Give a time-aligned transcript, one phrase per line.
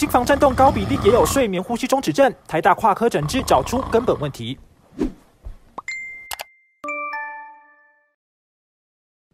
[0.00, 4.58] 心房颤动高比例也有睡眠呼吸中止症，台大跨科诊治找出根本问题。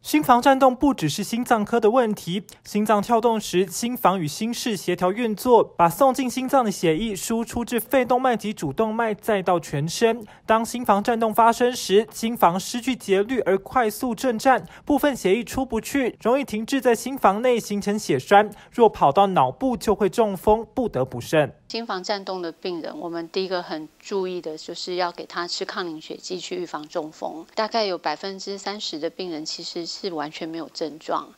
[0.06, 10.24] 心房颤动不只是心脏科的问题，心脏跳动时，心房与心室协调运作，把送进心脏的血液输出至肺动脉及主动脉，再到全身。
[10.46, 18.48] 当心房颤动发生时，心房失去节律而快速震颤，部分血液出不去，容易停滞在心房内形成血栓。
[18.70, 21.52] 若跑到脑部，就会中风，不得不慎。
[21.68, 27.44] 心房颤动的病人，我们第一个很注意的就是要给他吃抗凝血剂去预防中风。
[27.56, 31.28] 大概有百分之三十的病人其实是完全没有症状，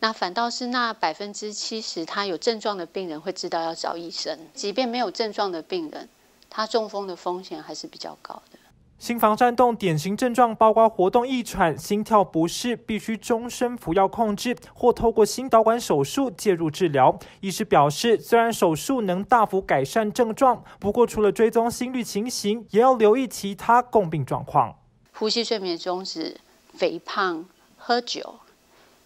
[0.00, 4.38] 那反倒是那百分之七十他有症状的病人会知道要找医生。
[4.52, 6.06] 即便没有症状的病人，
[6.50, 8.58] 他中风的风险还是比较高的。
[8.98, 17.16] 心房颤动典型症状包括活动易喘、心跳不适，必须终身服药控制，或透过心导管手术介入治疗。
[17.40, 24.74] 医师表示，虽然手术能大幅改善症状，不过除了追踪心率情形，也要留意其他共病状况。
[25.12, 26.36] 呼吸睡眠中止、
[26.74, 27.44] 肥胖、
[27.76, 28.34] 喝酒，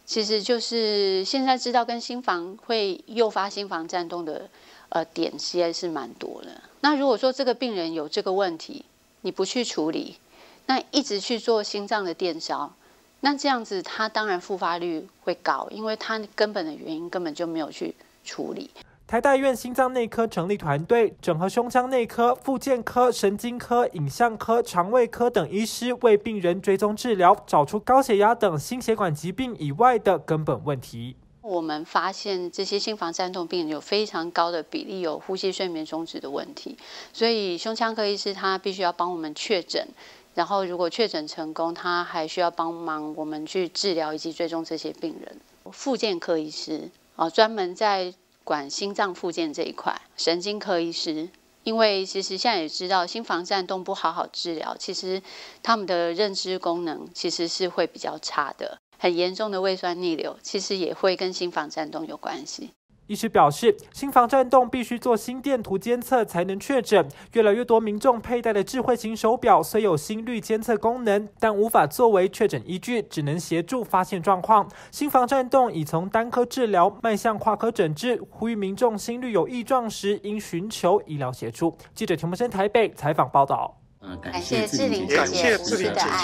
[0.07, 4.49] 其实就是现在知道跟心房会诱发心房颤动的
[4.89, 6.63] 呃点，其实是蛮多的。
[6.81, 8.87] 那如果说这个病人有这个问题，
[9.23, 10.19] 你不去处理，
[10.67, 12.73] 那一直去做心脏的电烧，
[13.21, 18.71] 那这样子它当然复发率会高，因为它根本的原因根本就没有去处理。
[19.07, 31.15] 台大医院心脏内科成立团队，整合胸腔内科、复健科、神经科、影像科、肠胃科等医师，为病人追踪治疗，找出高血压等心血管疾病以外的根本问题。
[31.53, 36.79] 我们发现这些心房颤动病人有非常高的比例有呼吸睡眠中止的问题，
[37.13, 39.87] 所以胸腔科医师他必须要帮我们确诊，
[40.35, 45.37] 然后如果确诊成功，他还需要帮忙我们去治疗以及追踪这些病人。
[45.71, 49.95] 复健科医师啊，专门在管心脏复健这一块。
[50.17, 51.29] 神经科医师，
[51.65, 55.23] 因为其实现在也知道心房颤动不好好治疗，其实
[55.63, 58.79] 他们的认知功能其实是会比较差的。
[59.03, 62.71] 很严重的胃酸逆流，其实也会跟心房颤动有关系。
[63.09, 67.05] 医师表示，心房颤动必须做心电图监测才能确诊。
[67.33, 74.71] 越来越多民众佩戴的智慧型手表虽有心率监测功能，但无法作为确诊依据，只能协助发现状况。
[74.93, 81.77] 心房颤动已从单科治疗迈向跨科诊治，呼吁民众心率有异状时应寻求医疗协助。
[81.93, 83.77] 记者田木生台北采访报道。
[84.23, 85.59] 感谢志玲姐姐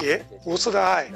[0.01, 1.11] 姐无私的爱。